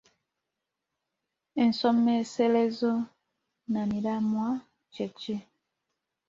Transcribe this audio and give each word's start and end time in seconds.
Ensomeserezo 1.63 2.91
nnamiramwa 3.05 4.49
kye 4.93 5.07
ki? 5.19 5.35